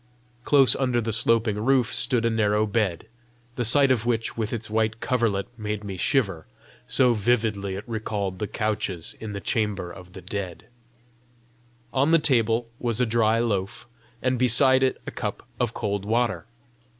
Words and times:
Close 0.43 0.75
under 0.75 0.99
the 0.99 1.13
sloping 1.13 1.59
roof 1.63 1.93
stood 1.93 2.25
a 2.25 2.29
narrow 2.31 2.65
bed, 2.65 3.05
the 3.55 3.63
sight 3.63 3.91
of 3.91 4.03
which 4.03 4.35
with 4.35 4.51
its 4.51 4.67
white 4.67 4.99
coverlet 4.99 5.45
made 5.59 5.83
me 5.83 5.95
shiver, 5.95 6.47
so 6.87 7.13
vividly 7.13 7.75
it 7.75 7.83
recalled 7.87 8.39
the 8.39 8.47
couches 8.47 9.15
in 9.19 9.33
the 9.33 9.39
chamber 9.39 9.91
of 9.91 10.11
death. 10.11 10.61
On 11.93 12.09
the 12.09 12.17
table 12.17 12.67
was 12.79 12.99
a 12.99 13.05
dry 13.05 13.37
loaf, 13.37 13.85
and 14.23 14.39
beside 14.39 14.81
it 14.81 14.99
a 15.05 15.11
cup 15.11 15.47
of 15.59 15.75
cold 15.75 16.03
water. 16.03 16.47